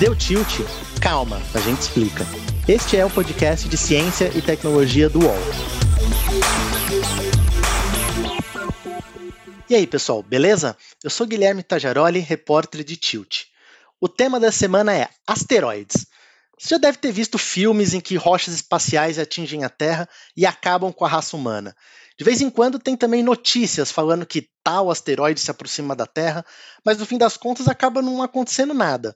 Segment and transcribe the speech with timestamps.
[0.00, 0.48] Deu tilt?
[1.00, 2.24] Calma, a gente explica.
[2.66, 5.36] Este é o podcast de ciência e tecnologia do UOL.
[9.70, 10.76] E aí, pessoal, beleza?
[11.04, 13.44] Eu sou Guilherme Tajaroli, repórter de Tilt.
[14.00, 16.06] O tema da semana é asteroides.
[16.58, 20.92] Você já deve ter visto filmes em que rochas espaciais atingem a Terra e acabam
[20.92, 21.76] com a raça humana.
[22.18, 26.44] De vez em quando tem também notícias falando que tal asteroide se aproxima da Terra,
[26.84, 29.14] mas no fim das contas acaba não acontecendo nada.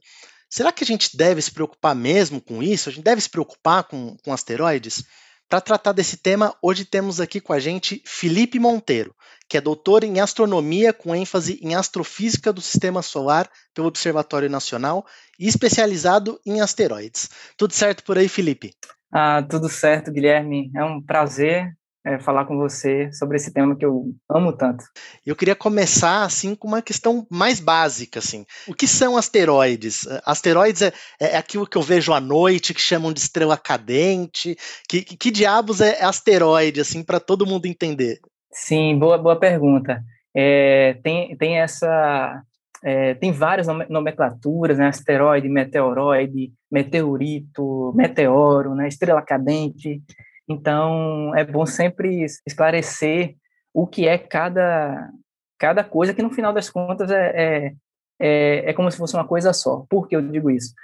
[0.50, 2.88] Será que a gente deve se preocupar mesmo com isso?
[2.88, 5.04] A gente deve se preocupar com, com asteroides?
[5.48, 9.14] Para tratar desse tema, hoje temos aqui com a gente Felipe Monteiro,
[9.48, 15.04] que é doutor em astronomia com ênfase em astrofísica do sistema solar pelo Observatório Nacional
[15.38, 17.28] e especializado em asteroides.
[17.56, 18.74] Tudo certo por aí, Felipe?
[19.12, 20.70] Ah, tudo certo, Guilherme.
[20.76, 24.84] É um prazer é, falar com você sobre esse tema que eu amo tanto.
[25.24, 28.44] Eu queria começar assim com uma questão mais básica, assim.
[28.66, 30.06] O que são asteroides?
[30.24, 34.56] Asteroides é, é aquilo que eu vejo à noite, que chamam de estrela cadente.
[34.88, 38.18] Que, que, que diabos é asteroide, assim, para todo mundo entender?
[38.52, 40.02] Sim, boa, boa pergunta.
[40.34, 42.42] É, tem, tem essa
[42.82, 44.86] é, tem várias nomenclaturas, né?
[44.86, 48.88] Asteroide, meteoroide, meteorito, meteoro, né?
[48.88, 50.02] Estrela cadente.
[50.50, 53.36] Então, é bom sempre esclarecer
[53.72, 55.08] o que é cada,
[55.56, 57.74] cada coisa, que no final das contas é, é,
[58.18, 59.84] é, é como se fosse uma coisa só.
[59.88, 60.74] Por que eu digo isso?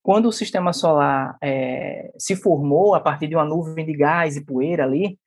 [0.00, 4.44] Quando o sistema solar é, se formou a partir de uma nuvem de gás e
[4.44, 5.18] poeira ali,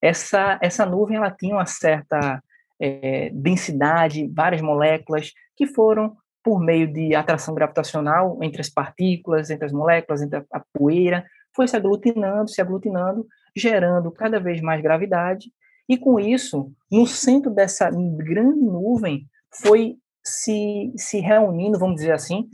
[0.00, 2.40] essa, essa nuvem ela tinha uma certa
[2.80, 9.66] é, densidade, várias moléculas que foram por meio de atração gravitacional entre as partículas, entre
[9.66, 13.26] as moléculas, entre a, a poeira, foi se aglutinando, se aglutinando,
[13.58, 15.50] gerando cada vez mais gravidade,
[15.88, 19.26] e com isso, no centro dessa grande nuvem,
[19.62, 22.48] foi se, se reunindo, vamos dizer assim,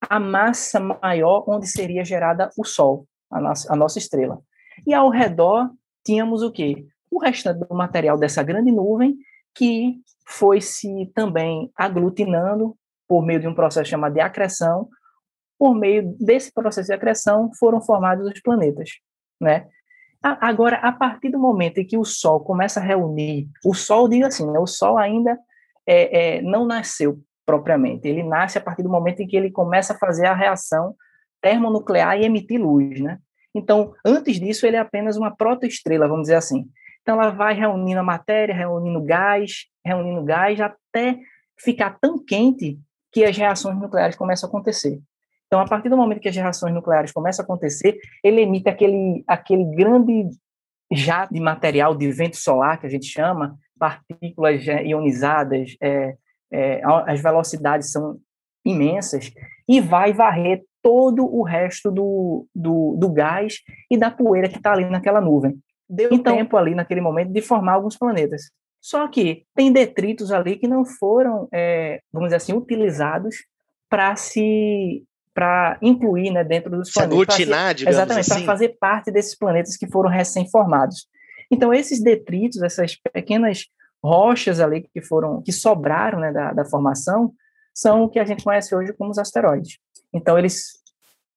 [0.00, 4.40] a massa maior onde seria gerada o Sol, a nossa, a nossa estrela.
[4.86, 5.70] E ao redor
[6.04, 6.86] tínhamos o quê?
[7.10, 9.16] O restante do material dessa grande nuvem
[9.54, 12.76] que foi se também aglutinando
[13.06, 14.88] por meio de um processo chamado de acreção.
[15.58, 18.90] Por meio desse processo de acreção foram formados os planetas,
[19.40, 19.66] né?
[20.22, 24.26] Agora, a partir do momento em que o Sol começa a reunir, o Sol, diga
[24.26, 25.38] assim, né, o Sol ainda
[25.86, 29.94] é, é, não nasceu propriamente, ele nasce a partir do momento em que ele começa
[29.94, 30.94] a fazer a reação
[31.40, 33.18] termonuclear e emitir luz, né?
[33.54, 36.66] Então, antes disso, ele é apenas uma protoestrela, vamos dizer assim.
[37.02, 41.18] Então, ela vai reunindo a matéria, reunindo gás, reunindo gás, até
[41.58, 42.78] ficar tão quente
[43.10, 45.00] que as reações nucleares começam a acontecer.
[45.50, 49.24] Então, a partir do momento que as reações nucleares começam a acontecer, ele emite aquele,
[49.26, 50.28] aquele grande
[50.92, 56.14] jato de material de vento solar, que a gente chama, partículas é, ionizadas, é,
[56.52, 58.18] é, as velocidades são
[58.64, 59.32] imensas,
[59.68, 63.56] e vai varrer todo o resto do, do, do gás
[63.90, 65.58] e da poeira que está ali naquela nuvem.
[65.88, 68.42] Deu então, tempo ali, naquele momento, de formar alguns planetas.
[68.80, 73.34] Só que tem detritos ali que não foram, é, vamos dizer assim, utilizados
[73.88, 75.04] para se
[75.34, 77.34] para incluir né, dentro dos se planetas.
[77.34, 78.44] Aglutinar, digamos Exatamente, assim.
[78.44, 81.06] para fazer parte desses planetas que foram recém-formados.
[81.50, 83.66] Então, esses detritos, essas pequenas
[84.02, 87.32] rochas ali que foram, que sobraram né, da, da formação,
[87.74, 89.78] são o que a gente conhece hoje como os asteroides.
[90.12, 90.80] Então, eles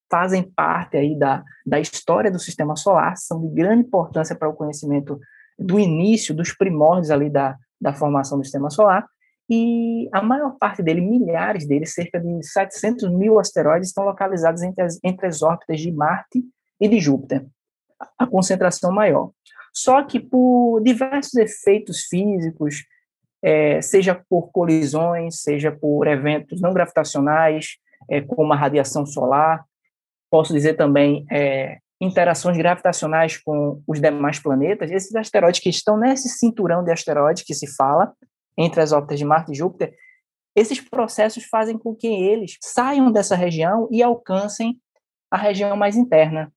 [0.10, 4.54] fazem parte aí da, da história do sistema solar, são de grande importância para o
[4.54, 5.20] conhecimento
[5.58, 9.08] do início, dos primórdios ali da, da formação do sistema solar,
[9.50, 14.84] e a maior parte dele, milhares deles, cerca de 700 mil asteroides, estão localizados entre
[14.84, 16.44] as, entre as órbitas de Marte
[16.80, 17.46] e de Júpiter,
[18.18, 19.32] a concentração maior.
[19.74, 22.86] Só que por diversos efeitos físicos,
[23.42, 27.78] é, seja por colisões, seja por eventos não gravitacionais,
[28.10, 29.64] é, como a radiação solar,
[30.32, 36.30] posso dizer também é, interações gravitacionais com os demais planetas, esses asteroides que estão nesse
[36.30, 38.14] cinturão de asteroides que se fala,
[38.58, 39.96] entre as órbitas de Marte e Júpiter,
[40.56, 44.80] esses processos fazem com que eles saiam dessa região e alcancem
[45.32, 46.54] a região mais interna.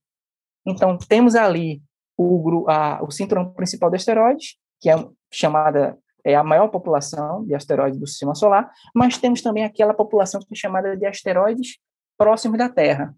[0.66, 1.80] Então, temos ali
[2.16, 4.94] o, a, o cinturão principal de asteroides, que é
[5.32, 10.40] chamada é a maior população de asteroides do sistema solar, mas temos também aquela população
[10.40, 11.78] que é chamada de asteroides
[12.18, 13.14] próximos da Terra,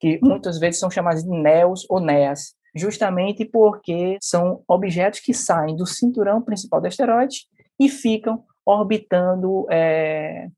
[0.00, 5.76] que muitas vezes são chamados de NEOs ou NEAs, justamente porque são objetos que saem
[5.76, 7.46] do cinturão principal de asteroides
[7.78, 10.48] e ficam orbitando é,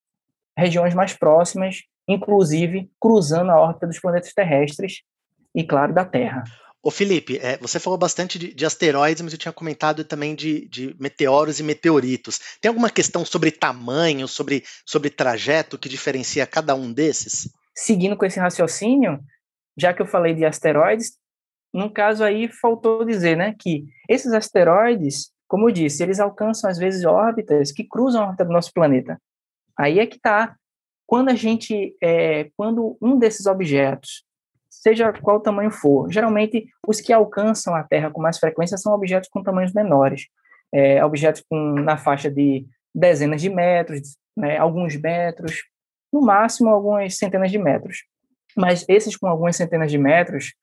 [0.57, 5.03] regiões mais próximas, inclusive cruzando a órbita dos planetas terrestres
[5.55, 6.45] e, claro, da Terra.
[6.83, 10.67] Ô Felipe, é, você falou bastante de, de, asteroides, mas eu tinha comentado também de,
[10.69, 12.39] de, meteoros e meteoritos.
[12.61, 17.51] Tem alguma questão sobre tamanho, sobre, sobre trajeto que diferencia cada um desses?
[17.75, 19.21] Seguindo com esse raciocínio,
[19.77, 21.19] já que eu falei de asteroides,
[21.75, 26.79] no caso aí faltou dizer, né, que esses asteroides, como eu disse, eles alcançam às
[26.79, 29.21] vezes órbitas que cruzam a órbita do nosso planeta.
[29.77, 30.55] Aí é que está.
[31.07, 34.23] Quando a gente, é, quando um desses objetos
[34.69, 36.11] seja qual tamanho for.
[36.13, 40.27] Geralmente, os que alcançam a Terra com mais frequência são objetos com tamanhos menores,
[40.73, 45.65] é, objetos com, na faixa de dezenas de metros, né, alguns metros,
[46.13, 48.05] no máximo algumas centenas de metros.
[48.57, 50.55] Mas esses com algumas centenas de metros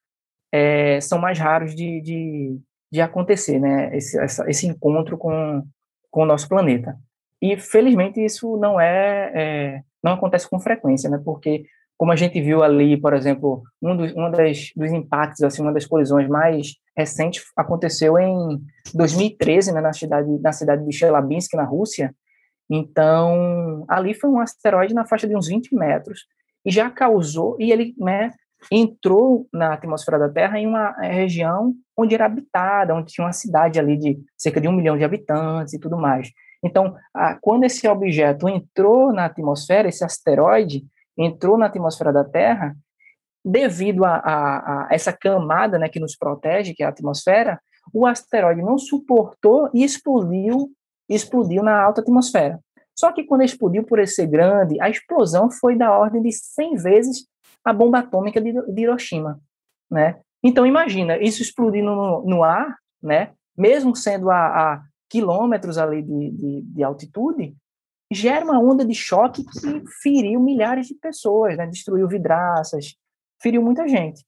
[0.52, 2.60] é, são mais raros de, de,
[2.96, 5.62] de acontecer, né, esse, essa, esse encontro com,
[6.10, 6.98] com o nosso planeta.
[7.42, 11.22] E felizmente isso não é, é, não acontece com frequência, né?
[11.24, 11.66] Porque
[11.98, 15.86] como a gente viu ali, por exemplo, um dos, das, dos impactos, assim, uma das
[15.86, 18.62] colisões mais recentes aconteceu em
[18.94, 22.16] 2013, né, na cidade, na cidade de Chelyabinsk, na Rússia.
[22.70, 26.26] Então, ali foi um asteroide na faixa de uns 20 metros
[26.66, 28.32] e já causou, e ele né,
[28.72, 33.80] entrou na atmosfera da Terra em uma região onde era habitada, onde tinha uma cidade
[33.80, 36.32] ali de cerca de um milhão de habitantes e tudo mais.
[36.64, 40.84] Então, a, quando esse objeto entrou na atmosfera, esse asteroide,
[41.18, 42.76] entrou na atmosfera da Terra,
[43.44, 47.60] devido a, a, a, essa camada né, que nos protege, que é a atmosfera,
[47.94, 50.72] o asteroide não suportou e explodiu,
[51.08, 52.60] explodiu na alta atmosfera.
[52.98, 56.76] Só que quando explodiu por ele ser grande, a explosão foi da ordem de 100
[56.78, 57.28] vezes
[57.66, 59.42] a bomba atômica de, de Hiroshima,
[59.90, 60.20] né?
[60.44, 63.34] Então imagina isso explodindo no, no ar, né?
[63.58, 67.56] Mesmo sendo a, a quilômetros ali de, de, de altitude,
[68.12, 71.66] gera uma onda de choque que feriu milhares de pessoas, né?
[71.66, 72.96] destruiu vidraças,
[73.42, 74.24] feriu muita gente.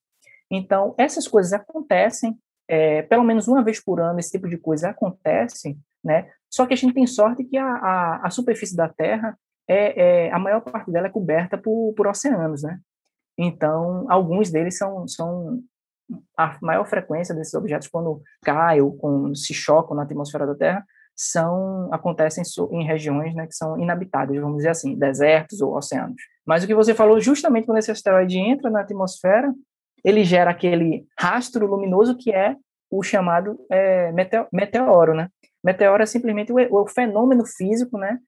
[0.50, 2.38] Então, essas coisas acontecem,
[2.68, 6.30] é, pelo menos uma vez por ano, esse tipo de coisa acontece, né?
[6.50, 9.38] Só que a gente tem sorte que a, a, a superfície da Terra,
[9.68, 12.80] é, é, a maior parte dela é coberta por, por oceanos, né?
[13.38, 15.62] Então, alguns deles são, são
[16.38, 20.86] a maior frequência desses objetos quando caem ou quando se chocam na atmosfera da Terra
[21.18, 26.22] são acontecem em regiões né, que são inabitadas, vamos dizer assim, desertos ou oceanos.
[26.45, 29.51] Mas o que você falou, justamente quando esse asteroide entra na atmosfera,
[30.06, 32.56] ele gera aquele rastro luminoso que é
[32.89, 34.12] o chamado é,
[34.54, 35.28] meteoro, né?
[35.63, 38.19] Meteoro é simplesmente o, o fenômeno físico, né,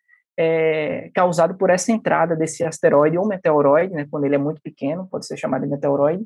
[0.42, 5.06] é, causado por essa entrada desse asteroide ou meteoroide, né, quando ele é muito pequeno,
[5.06, 6.26] pode ser chamado de meteoroide,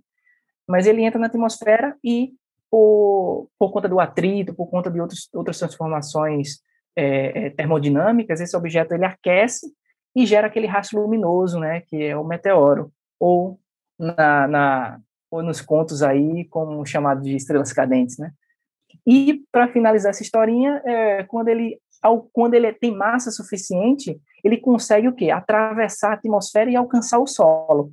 [0.68, 2.31] mas ele entra na atmosfera e
[2.69, 6.60] por, por conta do atrito, por conta de outros, outras transformações
[6.95, 9.74] é, é, termodinâmicas, esse objeto ele aquece
[10.16, 13.59] e gera aquele rastro luminoso, né, que é o meteoro, ou
[13.98, 15.00] na, na
[15.31, 18.31] ou nos contos aí como chamado de estrelas cadentes, né?
[19.07, 24.57] E para finalizar essa historinha, é, quando ele ao, quando ele tem massa suficiente, ele
[24.57, 25.31] consegue o quê?
[25.31, 27.91] Atravessar a atmosfera e alcançar o solo.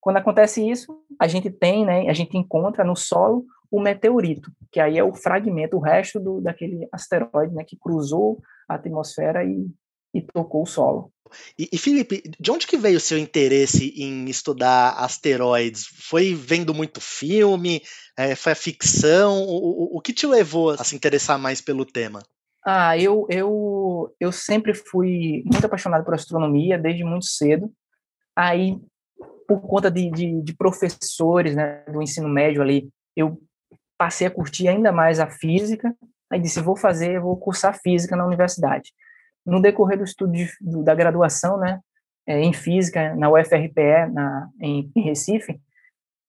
[0.00, 4.80] Quando acontece isso, a gente tem, né, a gente encontra no solo o meteorito, que
[4.80, 9.68] aí é o fragmento, o resto do, daquele asteroide né, que cruzou a atmosfera e,
[10.12, 11.12] e tocou o solo.
[11.56, 15.84] E, e, Felipe, de onde que veio o seu interesse em estudar asteroides?
[15.86, 17.82] Foi vendo muito filme?
[18.16, 19.44] É, foi a ficção?
[19.44, 22.20] O, o, o, que te levou a se interessar mais pelo tema?
[22.64, 27.72] Ah, eu, eu, eu sempre fui muito apaixonado por astronomia desde muito cedo.
[28.36, 28.78] Aí,
[29.48, 33.40] por conta de, de, de professores né, do ensino médio ali, eu
[33.98, 35.94] passei a curtir ainda mais a física,
[36.30, 38.92] aí disse, vou fazer, vou cursar física na universidade.
[39.44, 40.48] No decorrer do estudo de,
[40.84, 41.80] da graduação, né,
[42.26, 45.60] é, em física, na UFRPE, na, em, em, Recife,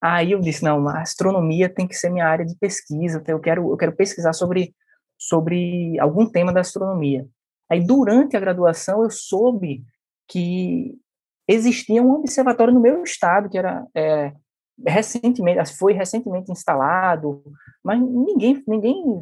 [0.02, 3.72] aí eu disse, não, a astronomia tem que ser minha área de pesquisa, eu quero,
[3.72, 4.74] eu quero pesquisar sobre,
[5.22, 7.28] sobre algum tema da astronomia.
[7.70, 9.84] Aí, durante a graduação, eu soube
[10.28, 10.96] que
[11.48, 14.34] existia um observatório no meu estado, que era é,
[14.84, 17.44] recentemente, foi recentemente instalado,
[17.84, 19.22] mas ninguém, ninguém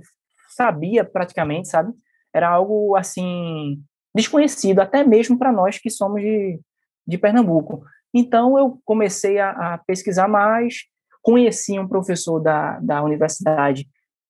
[0.56, 1.94] sabia praticamente, sabe?
[2.34, 3.84] Era algo assim
[4.16, 6.62] desconhecido até mesmo para nós que somos de,
[7.06, 7.84] de Pernambuco.
[8.14, 10.86] Então eu comecei a, a, pesquisar mais,
[11.22, 13.86] conheci um professor da, da universidade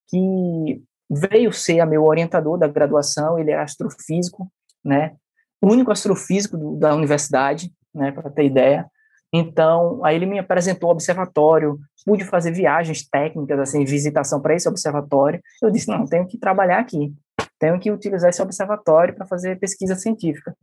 [0.08, 4.51] que veio ser meu orientador da graduação, ele é astrofísico,
[4.84, 5.16] né?
[5.62, 8.86] O único astrofísico do, da universidade, né, para ter ideia.
[9.34, 14.68] Então, aí ele me apresentou o observatório, pude fazer viagens técnicas, assim, visitação para esse
[14.68, 15.42] observatório.
[15.62, 17.13] Eu disse, não, tenho que trabalhar aqui,
[17.60, 20.56] tenho que utilizar esse observatório para fazer pesquisa científica.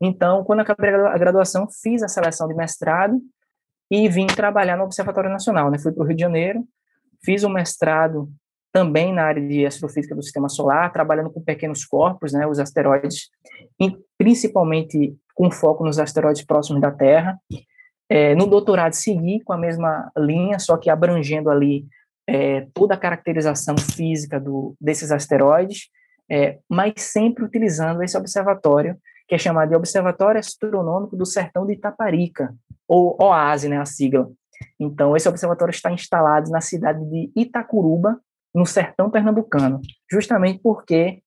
[0.00, 3.18] Então, quando acabei a graduação, fiz a seleção de mestrado
[3.90, 5.78] e vim trabalhar no Observatório Nacional, né?
[5.78, 6.64] Fui para o Rio de Janeiro,
[7.24, 8.30] fiz um mestrado
[8.76, 13.30] também na área de astrofísica do sistema solar, trabalhando com pequenos corpos, né, os asteroides,
[14.18, 17.40] principalmente com foco nos asteroides próximos da Terra.
[18.06, 21.86] É, no doutorado segui com a mesma linha, só que abrangendo ali
[22.28, 25.88] é, toda a caracterização física do, desses asteroides,
[26.30, 28.94] é, mas sempre utilizando esse observatório,
[29.26, 32.54] que é chamado de Observatório Astronômico do Sertão de Itaparica,
[32.86, 34.30] ou OASE, né, a sigla.
[34.78, 38.20] Então, esse observatório está instalado na cidade de Itacuruba,
[38.56, 41.22] no sertão pernambucano, justamente porque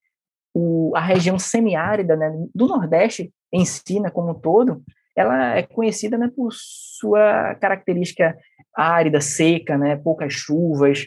[0.52, 4.82] o, a região semiárida né, do Nordeste em si, né, como um todo,
[5.16, 8.36] ela é conhecida né, por sua característica
[8.76, 11.06] árida, seca, né, poucas chuvas,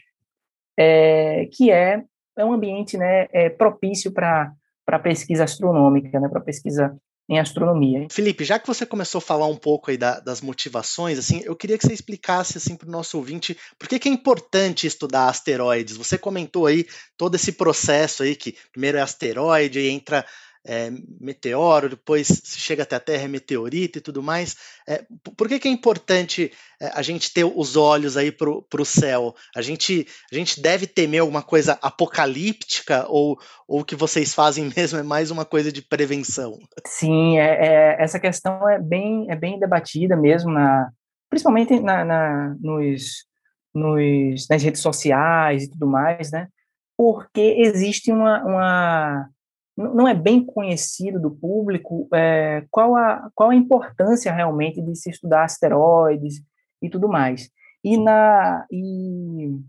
[0.80, 2.02] é, que é,
[2.38, 4.56] é um ambiente né, é, propício para
[5.04, 8.08] pesquisa astronômica, né, para pesquisa em astronomia.
[8.12, 11.56] Felipe, já que você começou a falar um pouco aí da, das motivações, assim, eu
[11.56, 15.30] queria que você explicasse assim para o nosso ouvinte por que, que, é importante estudar
[15.30, 15.96] asteroides.
[15.96, 16.86] Você comentou aí
[17.18, 20.26] todo esse processo aí que primeiro é asteroide, entra
[20.66, 20.90] é,
[21.20, 24.56] meteoro, depois chega até a Terra, é meteorito e tudo mais.
[24.88, 25.06] É,
[25.36, 26.52] por que, que é importante
[26.82, 29.36] é, a gente ter os olhos aí para o céu?
[29.56, 34.72] A gente, a gente deve temer alguma coisa apocalíptica ou, ou o que vocês fazem
[34.76, 36.58] mesmo é mais uma coisa de prevenção?
[36.88, 40.90] Sim, é, é essa questão é bem, é bem debatida mesmo, na,
[41.30, 43.26] principalmente na, na nos,
[43.74, 46.48] nos, nas redes sociais e tudo mais, né?
[46.96, 49.30] Porque existe uma, uma
[49.76, 55.10] não é bem conhecido do público é, qual, a, qual a importância realmente de se
[55.10, 56.42] estudar asteroides
[56.82, 57.50] e tudo mais.
[57.84, 59.60] E, na, e,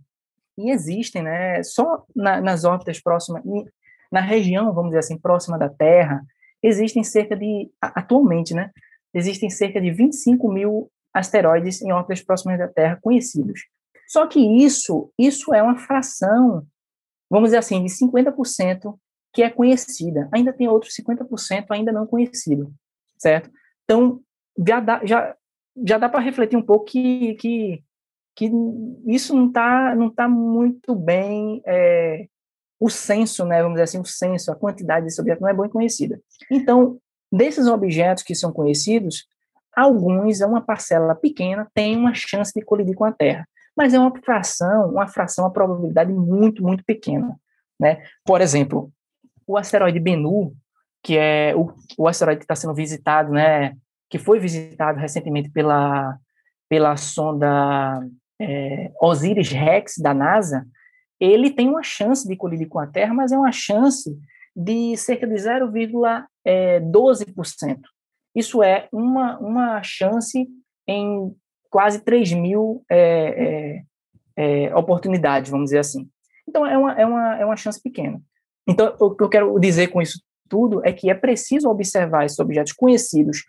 [0.58, 3.42] e existem, né, só na, nas órbitas próximas,
[4.12, 6.22] na região, vamos dizer assim, próxima da Terra,
[6.62, 8.70] existem cerca de, atualmente, né,
[9.12, 13.60] existem cerca de 25 mil asteroides em órbitas próximas da Terra conhecidos.
[14.06, 16.66] Só que isso, isso é uma fração,
[17.30, 18.94] vamos dizer assim, de 50%
[19.34, 20.28] que é conhecida.
[20.32, 22.72] Ainda tem outros 50% ainda não conhecido,
[23.18, 23.50] certo?
[23.82, 24.20] Então,
[24.66, 25.36] já dá, já,
[25.84, 27.82] já dá para refletir um pouco que, que,
[28.36, 28.50] que
[29.06, 32.28] isso não está não tá muito bem, é,
[32.78, 35.68] o censo, né, vamos dizer assim, o censo, a quantidade desse objeto não é bem
[35.68, 36.20] conhecida.
[36.50, 36.98] Então,
[37.32, 39.26] desses objetos que são conhecidos,
[39.74, 43.98] alguns, é uma parcela pequena, tem uma chance de colidir com a Terra, mas é
[43.98, 47.36] uma fração, uma fração, uma probabilidade muito, muito pequena.
[47.80, 48.04] Né?
[48.24, 48.92] Por exemplo,
[49.46, 50.54] o asteroide Bennu,
[51.02, 53.76] que é o, o asteroide que está sendo visitado, né,
[54.08, 56.18] que foi visitado recentemente pela,
[56.68, 58.00] pela sonda
[58.40, 60.66] é, Osiris-Rex da NASA,
[61.20, 64.16] ele tem uma chance de colidir com a Terra, mas é uma chance
[64.54, 66.16] de cerca de 0,12%.
[66.44, 66.80] É,
[68.34, 70.46] Isso é uma, uma chance
[70.86, 71.34] em
[71.70, 73.82] quase 3 mil é,
[74.36, 76.08] é, é, oportunidades, vamos dizer assim.
[76.48, 78.20] Então, é uma, é uma, é uma chance pequena.
[78.66, 82.38] Então, o que eu quero dizer com isso tudo é que é preciso observar esses
[82.38, 83.44] objetos conhecidos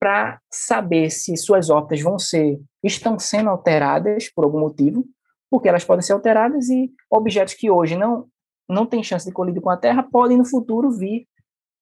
[0.00, 5.04] para saber se suas órbitas vão ser estão sendo alteradas por algum motivo,
[5.50, 8.26] porque elas podem ser alteradas e objetos que hoje não
[8.68, 11.26] não têm chance de colidir com a Terra podem no futuro vir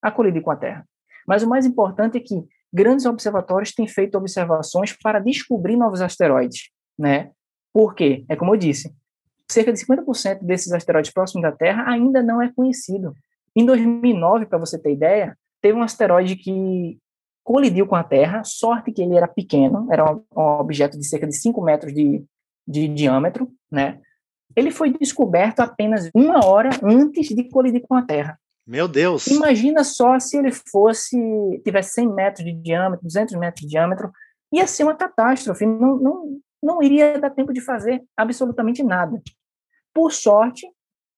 [0.01, 0.87] a colidir com a Terra.
[1.27, 6.71] Mas o mais importante é que grandes observatórios têm feito observações para descobrir novos asteroides,
[6.97, 7.33] né?
[7.73, 8.25] Por quê?
[8.29, 8.95] É como eu disse,
[9.51, 13.15] cerca de 50% desses asteroides próximos da Terra ainda não é conhecido.
[13.55, 16.99] Em 2009, para você ter ideia, teve um asteroide que
[17.43, 21.37] colidiu com a Terra, sorte que ele era pequeno, era um, objeto de cerca de
[21.37, 22.25] 5 metros de,
[22.67, 24.01] de diâmetro, né?
[24.55, 28.39] Ele foi descoberto apenas uma hora antes de colidir com a Terra.
[28.67, 29.29] Meu Deus!
[29.29, 31.17] Imagina só se ele fosse,
[31.65, 34.11] tivesse 100 metros de diâmetro, 200 metros de diâmetro,
[34.53, 39.21] ia ser uma catástrofe, não, não, não iria dar tempo de fazer absolutamente nada.
[39.95, 40.67] Por sorte,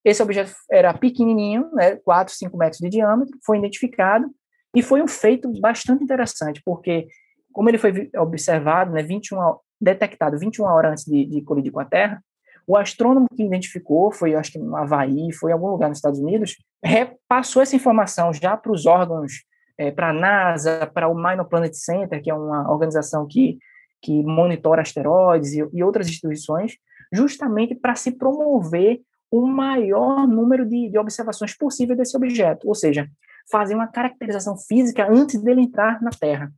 [0.04, 4.26] esse objeto era pequenininho, né, 4, 5 metros de diâmetro, foi identificado
[4.75, 7.07] e foi um feito bastante interessante, porque
[7.52, 11.85] como ele foi observado, né, 21, detectado 21 horas antes de, de colidir com a
[11.85, 12.23] Terra,
[12.66, 16.21] o astrônomo que identificou, foi acho que no Havaí, foi em algum lugar nos Estados
[16.21, 16.54] Unidos,
[16.85, 19.33] repassou essa informação já para os órgãos,
[19.78, 23.59] é, para a NASA, para o Minor Planet Center, que é uma organização que
[24.00, 26.76] que monitora asteroides e, e outras instituições,
[27.12, 29.00] justamente para se promover
[29.31, 33.09] o maior número de, de observações possível desse objeto, ou seja,
[33.50, 36.52] fazer uma caracterização física antes dele entrar na Terra.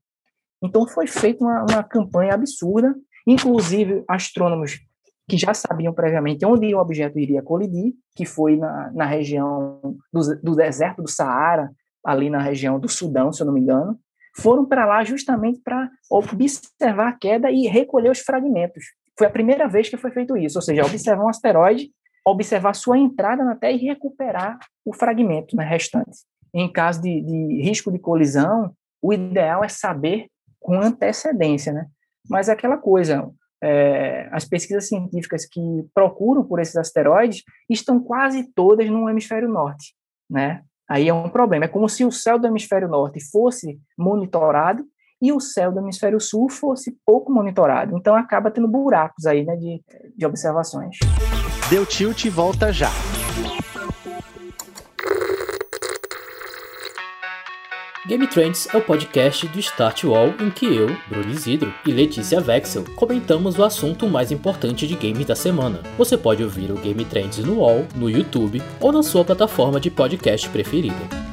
[0.62, 2.94] Então foi feita uma, uma campanha absurda,
[3.26, 4.78] inclusive astrônomos
[5.28, 10.40] que já sabiam previamente onde o objeto iria colidir, que foi na, na região do,
[10.42, 11.70] do deserto do Saara,
[12.04, 13.98] ali na região do Sudão, se eu não me engano,
[14.36, 18.84] foram para lá justamente para observar a queda e recolher os fragmentos.
[19.18, 21.90] Foi a primeira vez que foi feito isso, ou seja, observar um asteroide,
[22.26, 26.18] observar sua entrada na Terra e recuperar o fragmento né, restante.
[26.54, 30.26] Em caso de, de risco de colisão, o ideal é saber
[30.58, 31.86] com antecedência, né?
[32.28, 33.30] Mas é aquela coisa,
[33.62, 35.60] é, as pesquisas científicas que
[35.94, 39.94] procuram por esses asteroides estão quase todas no hemisfério norte,
[40.28, 40.62] né?
[40.90, 41.66] Aí é um problema.
[41.66, 44.82] É como se o céu do hemisfério norte fosse monitorado
[45.22, 47.96] e o céu do hemisfério sul fosse pouco monitorado.
[47.96, 49.80] Então acaba tendo buracos aí, né, de,
[50.16, 50.96] de observações.
[51.70, 52.90] Deu tilt e volta já.
[58.06, 62.40] Game Trends é o podcast do Start Wall em que eu, Bruno Isidro e Letícia
[62.40, 65.82] Vexel comentamos o assunto mais importante de games da semana.
[65.98, 69.90] Você pode ouvir o Game Trends no Wall, no YouTube ou na sua plataforma de
[69.90, 71.29] podcast preferida.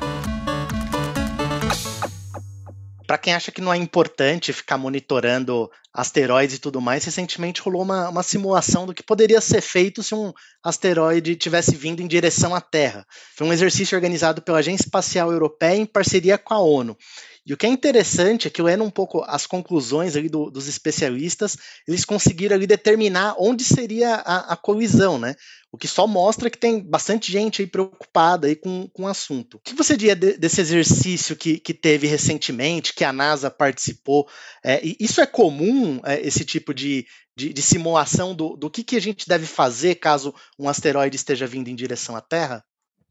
[3.08, 7.82] Para quem acha que não é importante ficar monitorando asteroides e tudo mais, recentemente rolou
[7.82, 12.54] uma, uma simulação do que poderia ser feito se um asteroide tivesse vindo em direção
[12.54, 13.08] à Terra.
[13.34, 16.98] Foi um exercício organizado pela Agência Espacial Europeia em parceria com a ONU.
[17.46, 20.68] E o que é interessante é que lendo um pouco as conclusões ali do, dos
[20.68, 25.34] especialistas, eles conseguiram ali determinar onde seria a, a colisão, né?
[25.78, 29.58] O que só mostra que tem bastante gente aí preocupada aí com, com o assunto.
[29.58, 34.28] O que você diria de, desse exercício que, que teve recentemente, que a NASA participou?
[34.66, 37.06] É, isso é comum, é, esse tipo de,
[37.36, 41.46] de, de simulação do, do que, que a gente deve fazer caso um asteroide esteja
[41.46, 42.64] vindo em direção à Terra?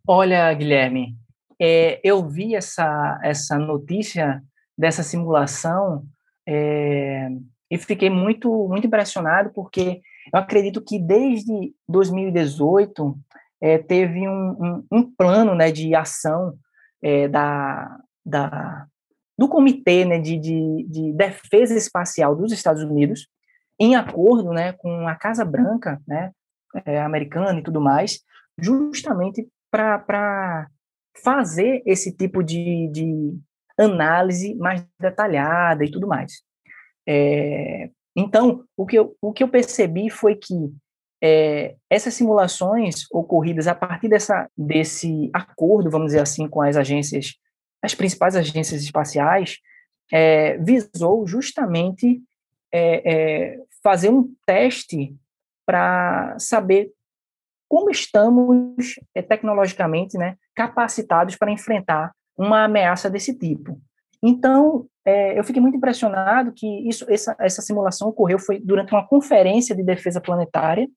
[0.04, 1.16] Olha, Guilherme,
[1.62, 4.42] é, eu vi essa, essa notícia
[4.76, 6.04] dessa simulação
[6.44, 7.28] é,
[7.70, 10.00] e fiquei muito, muito impressionado, porque
[10.32, 13.16] eu acredito que desde 2018
[13.60, 16.56] é, teve um, um, um, plano né, de ação
[17.02, 18.86] é, da, da,
[19.38, 23.28] do Comitê né, de, de, de, Defesa Espacial dos Estados Unidos,
[23.78, 26.30] em acordo né, com a Casa Branca né,
[26.84, 28.20] é, americana e tudo mais,
[28.58, 30.68] justamente para
[31.22, 33.38] fazer esse tipo de, de
[33.78, 36.42] análise mais detalhada e tudo mais.
[37.06, 40.72] É, então, o que, eu, o que eu percebi foi que
[41.22, 47.34] é, essas simulações ocorridas a partir dessa, desse acordo, vamos dizer assim, com as agências,
[47.82, 49.58] as principais agências espaciais,
[50.12, 52.22] é, visou justamente
[53.82, 55.16] fazer um teste
[55.64, 56.92] para saber
[57.68, 58.94] como estamos
[59.28, 63.80] tecnologicamente né, capacitados para enfrentar uma ameaça desse tipo.
[64.22, 69.06] Então, é, eu fiquei muito impressionado que isso, essa, essa simulação ocorreu foi durante uma
[69.06, 70.88] conferência de defesa planetária,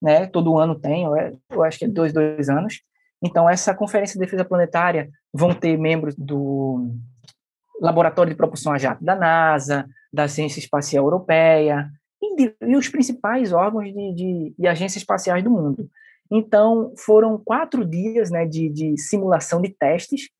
[0.00, 0.26] né?
[0.26, 2.80] Todo ano tem, eu, eu acho que é dois, dois anos.
[3.22, 6.90] Então, essa conferência de defesa planetária vão ter membros do
[7.78, 11.86] Laboratório de Propulsão a Jato da NASA, da Ciência Espacial Europeia
[12.22, 15.86] e, de, e os principais órgãos de, de, de agências espaciais do mundo.
[16.32, 20.30] Então, foram quatro dias né, de, de simulação de testes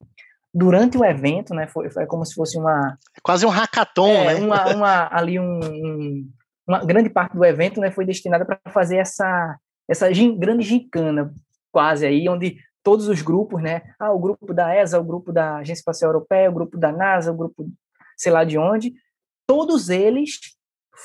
[0.52, 1.66] durante o evento, né?
[1.66, 2.98] Foi, foi como se fosse uma.
[3.16, 4.46] É quase um hackathon, é, né?
[4.46, 6.30] Uma, uma, ali um, um,
[6.66, 9.56] uma grande parte do evento né, foi destinada para fazer essa,
[9.88, 11.32] essa gin, grande gincana,
[11.72, 13.82] quase aí, onde todos os grupos, né?
[13.98, 17.32] Ah, o grupo da ESA, o grupo da Agência Espacial Europeia, o grupo da NASA,
[17.32, 17.66] o grupo
[18.16, 18.92] sei lá de onde,
[19.46, 20.38] todos eles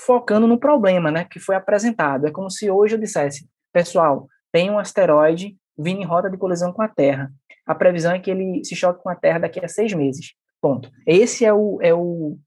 [0.05, 1.25] focando no problema, né?
[1.25, 2.27] Que foi apresentado.
[2.27, 6.71] É como se hoje eu dissesse, pessoal, tem um asteroide vindo em rota de colisão
[6.71, 7.31] com a Terra.
[7.65, 10.33] A previsão é que ele se choque com a Terra daqui a seis meses.
[10.61, 10.91] Ponto.
[11.05, 12.37] Esse é o, é o,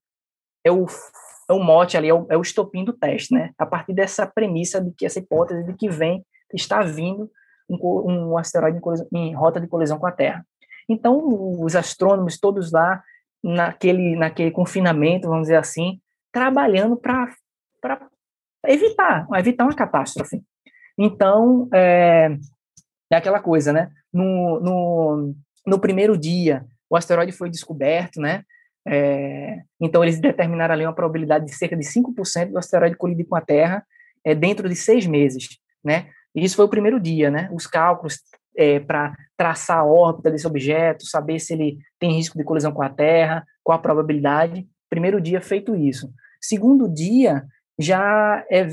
[0.64, 0.86] é o,
[1.48, 3.52] é o mote ali, é o, é o estopim do teste, né?
[3.58, 7.30] A partir dessa premissa de que essa hipótese de que vem, está vindo
[7.68, 10.44] um, um asteroide em, colisão, em rota de colisão com a Terra.
[10.88, 11.20] Então,
[11.62, 13.02] os astrônomos todos lá,
[13.42, 16.00] naquele, naquele confinamento, vamos dizer assim,
[16.32, 17.30] trabalhando para
[18.66, 20.42] evitar, evitar uma catástrofe.
[20.98, 22.36] Então, é,
[23.12, 23.90] é aquela coisa, né?
[24.12, 25.34] No, no,
[25.66, 28.42] no primeiro dia, o asteroide foi descoberto, né?
[28.86, 33.36] É, então, eles determinaram ali uma probabilidade de cerca de 5% do asteroide colidir com
[33.36, 33.84] a Terra
[34.24, 35.48] é, dentro de seis meses,
[35.84, 36.08] né?
[36.34, 37.48] E isso foi o primeiro dia, né?
[37.52, 38.18] Os cálculos
[38.56, 42.82] é, para traçar a órbita desse objeto, saber se ele tem risco de colisão com
[42.82, 44.66] a Terra, qual a probabilidade.
[44.90, 46.10] Primeiro dia feito isso.
[46.40, 47.44] Segundo dia,
[47.78, 48.68] já é,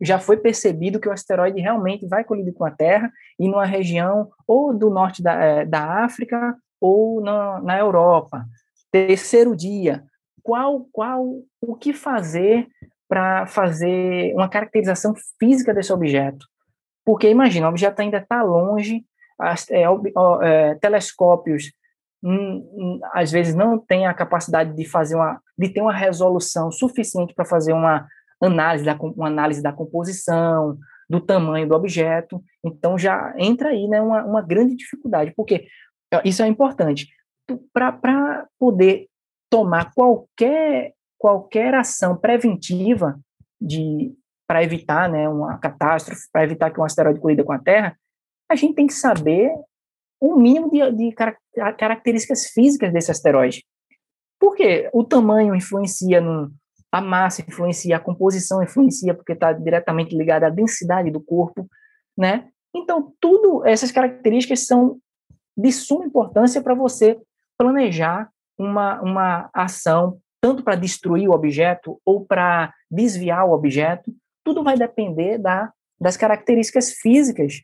[0.00, 4.30] já foi percebido que o asteroide realmente vai colidir com a Terra e numa região
[4.46, 8.44] ou do norte da, é, da África ou na, na Europa.
[8.90, 10.04] Terceiro dia,
[10.42, 11.24] qual, qual
[11.60, 12.68] o que fazer
[13.08, 16.46] para fazer uma caracterização física desse objeto?
[17.04, 19.04] Porque imagina, o objeto ainda está longe,
[19.38, 19.84] as, é,
[20.42, 21.72] é, telescópios
[22.22, 26.70] hum, hum, às vezes não têm a capacidade de fazer uma, de ter uma resolução
[26.70, 28.06] suficiente para fazer uma
[28.46, 30.78] análise da, uma análise da composição,
[31.08, 32.42] do tamanho do objeto.
[32.64, 35.66] Então já entra aí né, uma, uma grande dificuldade, porque
[36.24, 37.08] isso é importante.
[37.72, 39.08] Para poder
[39.50, 43.18] tomar qualquer, qualquer ação preventiva
[43.60, 44.14] de
[44.46, 47.96] para evitar né, uma catástrofe, para evitar que um asteroide colida com a Terra,
[48.50, 49.50] a gente tem que saber
[50.20, 51.14] o mínimo de, de
[51.78, 53.64] características físicas desse asteroide.
[54.38, 56.52] Porque o tamanho influencia no,
[56.94, 61.68] a massa influencia, a composição influencia, porque está diretamente ligada à densidade do corpo,
[62.16, 62.48] né?
[62.72, 64.98] Então, tudo essas características são
[65.56, 67.20] de suma importância para você
[67.58, 74.62] planejar uma, uma ação, tanto para destruir o objeto ou para desviar o objeto, tudo
[74.62, 77.54] vai depender da, das características físicas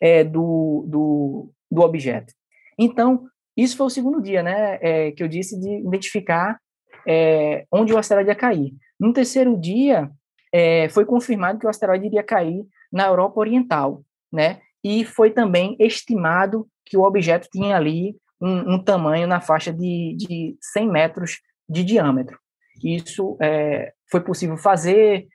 [0.00, 2.32] é, do, do, do objeto.
[2.78, 6.58] Então, isso foi o segundo dia, né, é, que eu disse de identificar
[7.08, 8.74] é, onde o asteroide ia cair.
[9.00, 10.10] No terceiro dia,
[10.52, 15.74] é, foi confirmado que o asteroide iria cair na Europa Oriental, né, e foi também
[15.80, 21.40] estimado que o objeto tinha ali um, um tamanho na faixa de, de 100 metros
[21.68, 22.38] de diâmetro.
[22.84, 25.26] Isso é, foi possível fazer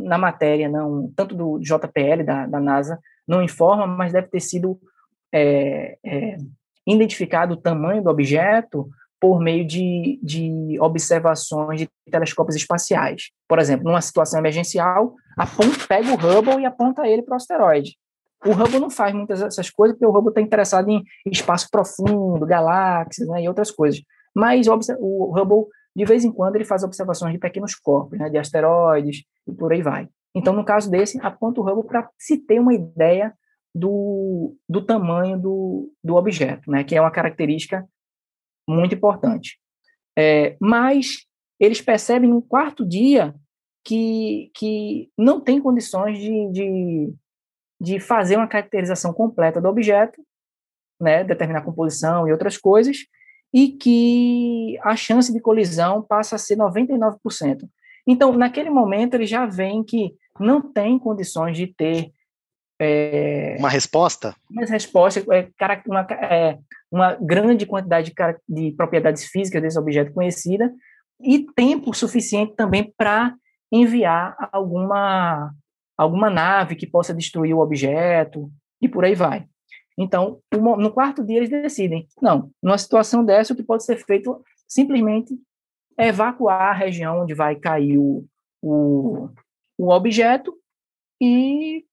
[0.00, 4.80] na matéria, não tanto do JPL da, da NASA não informa, mas deve ter sido
[5.32, 5.96] é,
[6.86, 8.88] identificado o tamanho do objeto
[9.20, 13.30] por meio de, de observações de telescópios espaciais.
[13.48, 17.96] Por exemplo, numa situação emergencial, aponta, pega o Hubble e aponta ele para o asteroide.
[18.44, 22.46] O Hubble não faz muitas dessas coisas, porque o Hubble está interessado em espaço profundo,
[22.46, 24.00] galáxias né, e outras coisas.
[24.34, 28.38] Mas o Hubble, de vez em quando, ele faz observações de pequenos corpos, né, de
[28.38, 30.08] asteroides e por aí vai.
[30.32, 33.34] Então, no caso desse, aponta o Hubble para se ter uma ideia
[33.74, 37.84] do, do tamanho do, do objeto, né, que é uma característica
[38.68, 39.58] muito importante.
[40.16, 41.26] É, mas
[41.58, 43.34] eles percebem no quarto dia
[43.84, 47.14] que, que não tem condições de, de,
[47.80, 50.20] de fazer uma caracterização completa do objeto,
[51.00, 52.98] né, determinar composição e outras coisas,
[53.54, 57.68] e que a chance de colisão passa a ser 99%.
[58.06, 62.12] Então, naquele momento, eles já veem que não tem condições de ter
[62.80, 64.34] é, uma resposta?
[64.50, 65.48] Uma resposta, é,
[65.86, 66.58] uma, é,
[66.90, 68.14] uma grande quantidade de,
[68.48, 70.72] de propriedades físicas desse objeto conhecida
[71.20, 73.34] e tempo suficiente também para
[73.72, 75.52] enviar alguma,
[75.96, 79.46] alguma nave que possa destruir o objeto e por aí vai.
[79.98, 84.40] Então, no quarto dia eles decidem, não, numa situação dessa o que pode ser feito
[84.68, 85.36] simplesmente
[85.98, 88.24] é evacuar a região onde vai cair o,
[88.62, 89.28] o,
[89.76, 90.54] o objeto
[91.20, 91.84] e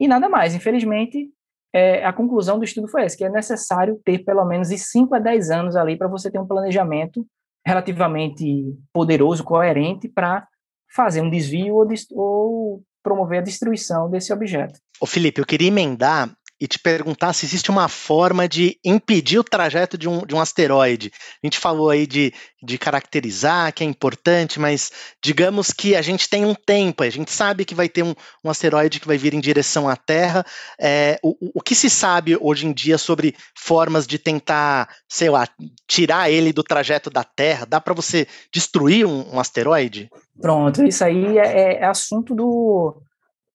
[0.00, 0.54] e nada mais.
[0.54, 1.28] Infelizmente,
[1.72, 5.14] é, a conclusão do estudo foi essa, que é necessário ter pelo menos de 5
[5.14, 7.24] a 10 anos ali para você ter um planejamento
[7.64, 10.46] relativamente poderoso, coerente, para
[10.92, 14.78] fazer um desvio ou, ou, promover a destruição desse objeto.
[15.00, 19.44] Ô Felipe, eu queria emendar e te perguntar se existe uma forma de impedir o
[19.44, 21.10] trajeto de um, de um asteroide.
[21.42, 24.92] A gente falou aí de, de caracterizar, que é importante, mas
[25.22, 28.50] digamos que a gente tem um tempo, a gente sabe que vai ter um, um
[28.50, 30.44] asteroide que vai vir em direção à Terra.
[30.78, 35.48] É, o, o que se sabe hoje em dia sobre formas de tentar, sei lá,
[35.88, 37.64] tirar ele do trajeto da Terra?
[37.64, 40.10] Dá para você destruir um, um, asteroide?
[40.38, 43.00] Pronto, isso aí é, é assunto do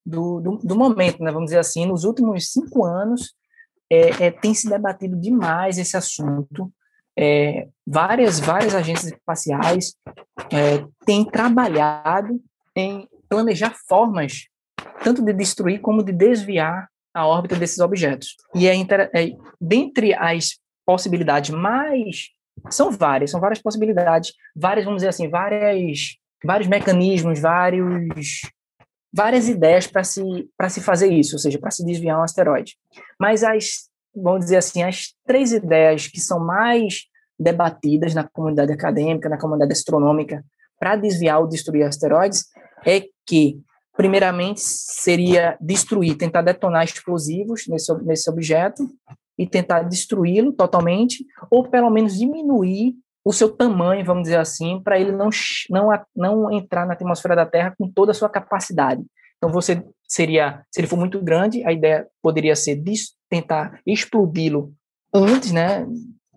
[0.05, 3.33] do, do, do, momento, né, vamos dizer assim, nos últimos cinco anos
[3.89, 6.71] é, é, tem se debatido demais esse assunto.
[7.17, 9.95] É, várias, várias agências espaciais
[10.51, 12.41] é, têm trabalhado
[12.75, 14.47] em planejar formas
[15.03, 18.35] tanto de destruir como de desviar a órbita desses objetos.
[18.53, 22.29] E é, é dentre as possibilidades mais
[22.69, 28.41] são várias, são várias possibilidades, várias, vamos dizer assim, várias, vários mecanismos, vários
[29.15, 30.21] várias ideias para se,
[30.69, 32.75] se fazer isso, ou seja, para se desviar um asteroide.
[33.17, 37.05] Mas as, vamos dizer assim, as três ideias que são mais
[37.39, 40.43] debatidas na comunidade acadêmica, na comunidade astronômica,
[40.77, 42.43] para desviar ou destruir asteroides,
[42.85, 43.57] é que,
[43.95, 48.85] primeiramente, seria destruir, tentar detonar explosivos nesse, nesse objeto
[49.37, 52.95] e tentar destruí-lo totalmente, ou pelo menos diminuir
[53.25, 55.29] o seu tamanho, vamos dizer assim, para ele não,
[55.67, 59.03] não, não entrar na atmosfera da Terra com toda a sua capacidade.
[59.37, 62.93] Então, você seria, se ele for muito grande, a ideia poderia ser de
[63.27, 64.71] tentar explodi-lo
[65.11, 65.87] antes, né?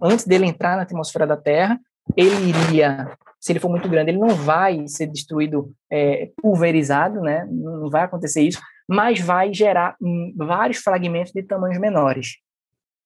[0.00, 1.78] Antes dele entrar na atmosfera da Terra,
[2.16, 7.46] ele iria, se ele for muito grande, ele não vai ser destruído, é, pulverizado, né?
[7.50, 12.36] Não vai acontecer isso, mas vai gerar hum, vários fragmentos de tamanhos menores,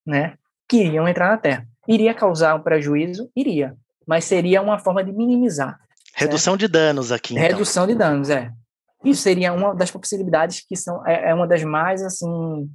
[0.06, 0.36] né?
[0.72, 1.66] Que iriam entrar na Terra.
[1.86, 3.30] Iria causar um prejuízo?
[3.36, 5.78] Iria, mas seria uma forma de minimizar.
[6.14, 6.60] Redução certo?
[6.60, 7.34] de danos aqui.
[7.34, 7.46] Então.
[7.46, 8.50] Redução de danos, é.
[9.04, 12.70] Isso seria uma das possibilidades que são é, é uma das mais assim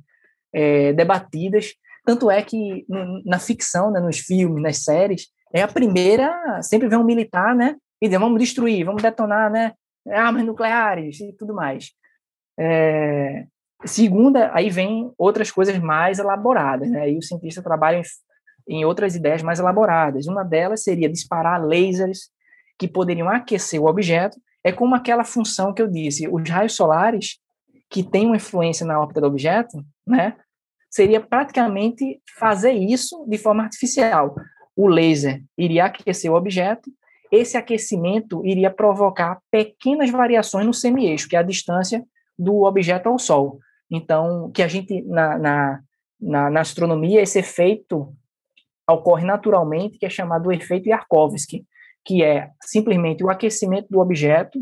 [0.54, 1.74] é, debatidas.
[2.06, 2.86] Tanto é que
[3.26, 6.62] na ficção, né, nos filmes, nas séries, é a primeira.
[6.62, 7.78] Sempre vem um militar, né?
[8.00, 9.74] E diz, vamos destruir, vamos detonar, né?
[10.08, 11.94] Armas nucleares e tudo mais.
[12.60, 13.48] É,
[13.86, 17.12] segunda, aí vem outras coisas mais elaboradas, né?
[17.12, 20.28] E o cientista trabalha em, em outras ideias mais elaboradas.
[20.28, 22.30] Uma delas seria disparar lasers
[22.78, 24.40] que poderiam aquecer o objeto.
[24.64, 27.40] É como aquela função que eu disse, os raios solares
[27.90, 30.36] que têm uma influência na órbita do objeto, né?
[30.90, 34.36] Seria praticamente fazer isso de forma artificial.
[34.76, 36.90] O laser iria aquecer o objeto,
[37.32, 42.04] esse aquecimento iria provocar pequenas variações no semi-eixo, que é a distância
[42.38, 43.60] do objeto ao Sol.
[43.90, 45.82] Então, que a gente, na, na,
[46.20, 48.14] na, na astronomia, esse efeito
[48.90, 51.66] ocorre naturalmente, que é chamado efeito Yarkovsky,
[52.06, 54.60] que é simplesmente o aquecimento do objeto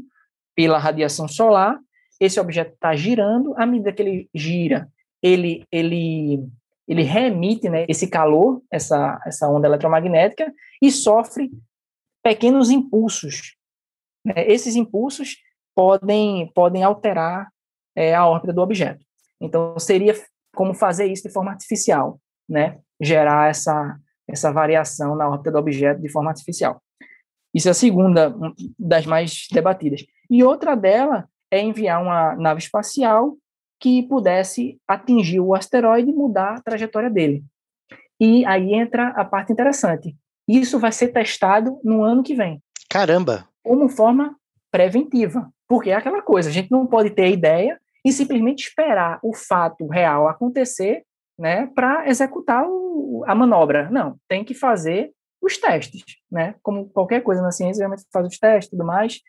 [0.55, 1.77] pela radiação solar.
[2.19, 4.89] Esse objeto está girando, à medida que ele gira,
[5.21, 6.47] ele, ele,
[6.87, 11.51] ele remite né, esse calor, essa, essa onda eletromagnética, e sofre
[12.23, 13.55] pequenos impulsos.
[14.23, 14.33] Né?
[14.47, 15.37] Esses impulsos
[15.75, 17.49] podem, podem alterar
[17.95, 19.05] é, a órbita do objeto.
[19.41, 20.13] Então, seria
[20.55, 22.79] como fazer isso de forma artificial, né?
[23.01, 26.81] gerar essa, essa variação na órbita do objeto de forma artificial.
[27.53, 28.35] Isso é a segunda
[28.77, 30.05] das mais debatidas.
[30.29, 33.37] E outra dela é enviar uma nave espacial
[33.79, 37.43] que pudesse atingir o asteroide e mudar a trajetória dele.
[38.19, 40.15] E aí entra a parte interessante.
[40.47, 42.61] Isso vai ser testado no ano que vem.
[42.89, 43.47] Caramba!
[43.63, 44.35] Como forma
[44.71, 45.49] preventiva.
[45.67, 49.87] Porque é aquela coisa, a gente não pode ter ideia e simplesmente esperar o fato
[49.87, 51.03] real acontecer
[51.37, 53.89] né, para executar o, a manobra.
[53.89, 56.53] Não, tem que fazer os testes, né?
[56.61, 59.19] Como qualquer coisa na ciência, a gente faz os testes e tudo mais.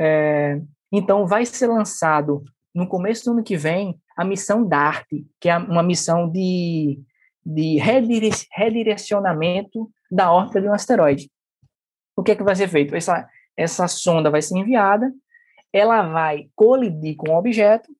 [0.00, 0.60] É,
[0.92, 5.06] então, vai ser lançado no começo do ano que vem a missão DART,
[5.40, 7.00] que é uma missão de,
[7.44, 11.30] de redirecionamento da órbita de um asteroide.
[12.16, 12.94] O que é que vai ser feito?
[12.94, 15.12] Essa, essa sonda vai ser enviada,
[15.72, 17.90] ela vai colidir com o objeto,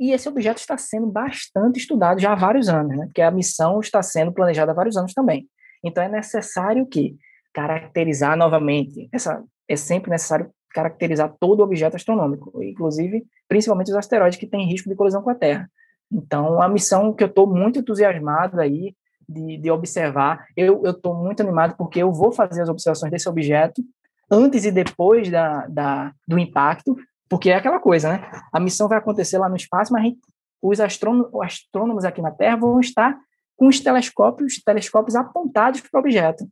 [0.00, 3.04] e esse objeto está sendo bastante estudado já há vários anos, né?
[3.04, 5.46] porque a missão está sendo planejada há vários anos também.
[5.84, 7.16] Então é necessário que
[7.52, 14.46] caracterizar novamente, essa é sempre necessário caracterizar todo objeto astronômico, inclusive principalmente os asteroides que
[14.46, 15.70] têm risco de colisão com a Terra.
[16.10, 18.94] Então, a missão que eu estou muito entusiasmado aí
[19.28, 23.82] de, de observar, eu estou muito animado porque eu vou fazer as observações desse objeto
[24.30, 26.96] antes e depois da, da, do impacto,
[27.30, 28.30] porque é aquela coisa, né?
[28.52, 30.20] A missão vai acontecer lá no espaço, mas gente,
[30.60, 33.16] os astrônomos, astrônomos aqui na Terra vão estar
[33.56, 36.44] com os telescópios, telescópios apontados para o objeto,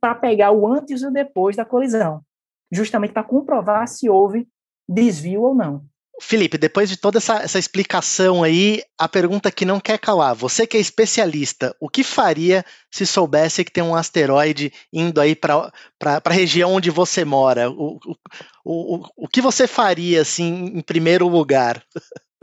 [0.00, 2.22] para pegar o antes e o depois da colisão,
[2.70, 4.48] justamente para comprovar se houve
[4.88, 5.84] desvio ou não.
[6.20, 10.66] Felipe, depois de toda essa, essa, explicação aí, a pergunta que não quer calar, você
[10.66, 15.72] que é especialista, o que faria se soubesse que tem um asteroide indo aí para
[16.24, 17.70] a região onde você mora?
[17.70, 17.98] O,
[18.64, 21.82] o, o, o que você faria, assim, em primeiro lugar?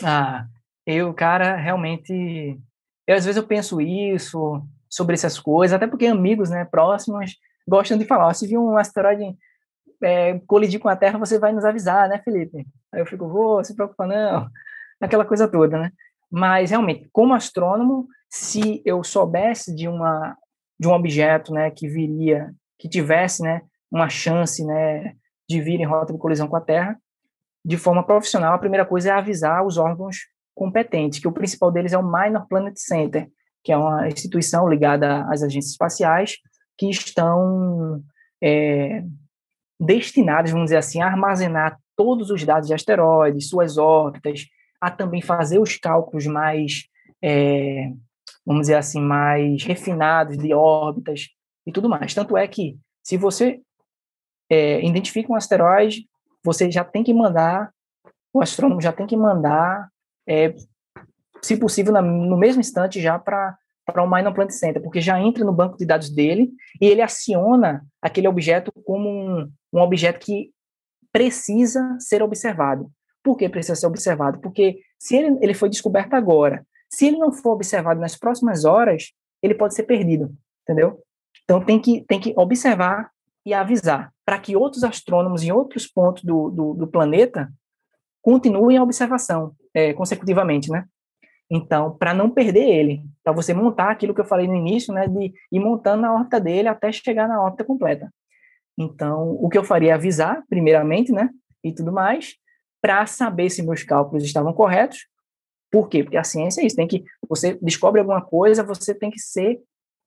[0.03, 0.45] Ah,
[0.85, 2.59] eu, cara, realmente
[3.07, 7.35] eu, às vezes eu penso isso, sobre essas coisas, até porque amigos, né, próximos,
[7.67, 9.23] gostam de falar, se vir um asteroide
[10.01, 12.65] é, colidir com a Terra, você vai nos avisar, né, Felipe?
[12.91, 14.47] Aí eu fico, vou, se preocupa não,
[15.01, 15.91] aquela coisa toda, né?
[16.29, 20.35] Mas, realmente, como astrônomo, se eu soubesse de uma
[20.79, 25.15] de um objeto, né, que viria, que tivesse, né, uma chance, né,
[25.49, 26.95] de vir em rota de colisão com a Terra,
[27.65, 30.17] de forma profissional, a primeira coisa é avisar os órgãos
[30.53, 33.27] competentes, que o principal deles é o Minor Planet Center,
[33.63, 36.37] que é uma instituição ligada às agências espaciais
[36.77, 38.03] que estão
[38.41, 39.03] é,
[39.79, 44.45] destinadas, vamos dizer assim, a armazenar todos os dados de asteroides, suas órbitas,
[44.79, 46.87] a também fazer os cálculos mais,
[47.21, 47.91] é,
[48.45, 51.29] vamos dizer assim, mais refinados de órbitas
[51.65, 52.13] e tudo mais.
[52.13, 53.59] Tanto é que, se você
[54.49, 56.07] é, identifica um asteroide,
[56.43, 57.71] você já tem que mandar,
[58.33, 59.89] o astrônomo já tem que mandar
[60.27, 60.53] é,
[61.41, 63.57] se possível, na, no mesmo instante já para
[63.87, 67.01] para o Minor Planet Center, porque já entra no banco de dados dele e ele
[67.01, 70.51] aciona aquele objeto como um, um objeto que
[71.11, 72.91] precisa ser observado.
[73.23, 74.39] Por que precisa ser observado?
[74.39, 79.13] Porque se ele, ele foi descoberto agora, se ele não for observado nas próximas horas,
[79.41, 81.01] ele pode ser perdido, entendeu?
[81.43, 83.09] Então tem que, tem que observar
[83.45, 87.49] e avisar para que outros astrônomos em outros pontos do, do, do planeta
[88.21, 90.85] continuem a observação é, consecutivamente, né?
[91.49, 95.07] Então, para não perder ele, para você montar aquilo que eu falei no início, né,
[95.07, 98.11] de ir montando na órbita dele até chegar na órbita completa.
[98.77, 101.29] Então, o que eu faria é avisar, primeiramente, né,
[101.63, 102.35] e tudo mais,
[102.81, 105.07] para saber se meus cálculos estavam corretos.
[105.71, 106.03] Por quê?
[106.03, 109.61] Porque a ciência é isso, tem que você descobre alguma coisa, você tem que ser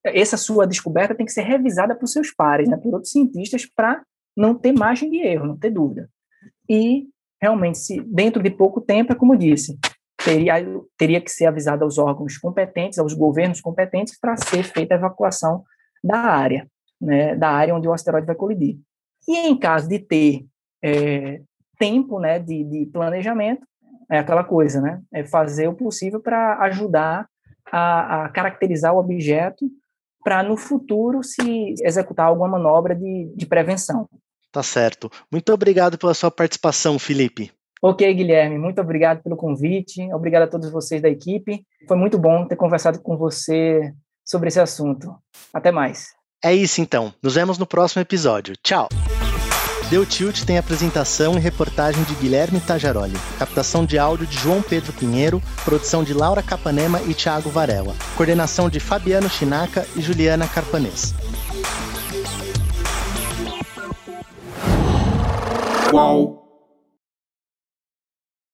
[0.04, 4.02] essa sua descoberta tem que ser revisada por seus pares, né, por outros cientistas para
[4.36, 6.08] não ter margem de erro, não ter dúvida.
[6.68, 7.08] E
[7.40, 9.78] realmente, se dentro de pouco tempo, é como disse,
[10.24, 10.54] teria,
[10.96, 15.64] teria que ser avisado aos órgãos competentes, aos governos competentes, para ser feita a evacuação
[16.02, 16.68] da área,
[17.00, 18.78] né, da área onde o asteroide vai colidir.
[19.28, 20.46] E em caso de ter
[20.82, 21.40] é,
[21.78, 23.66] tempo né, de, de, planejamento,
[24.10, 27.28] é aquela coisa, né, é fazer o possível para ajudar
[27.70, 29.70] a, a, caracterizar o objeto
[30.22, 34.08] para no futuro se executar alguma manobra de, de prevenção.
[34.52, 35.08] Tá certo.
[35.30, 37.52] Muito obrigado pela sua participação, Felipe.
[37.82, 41.64] Ok, Guilherme, muito obrigado pelo convite, obrigado a todos vocês da equipe.
[41.88, 43.92] Foi muito bom ter conversado com você
[44.24, 45.14] sobre esse assunto.
[45.52, 46.08] Até mais.
[46.44, 47.12] É isso então.
[47.22, 48.54] Nos vemos no próximo episódio.
[48.62, 48.88] Tchau.
[49.90, 54.92] Deu Tilt tem apresentação e reportagem de Guilherme Tajaroli, captação de áudio de João Pedro
[54.92, 61.12] Pinheiro, produção de Laura Capanema e Thiago Varela, coordenação de Fabiano Chinaca e Juliana Carpanês.
[65.90, 66.39] Qual?